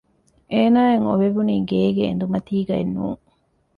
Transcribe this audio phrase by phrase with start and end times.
[0.51, 3.21] އޭނާއަށް އޮވެވުނީ ގޭގެ އެނދުމަތީގައެއް ނޫން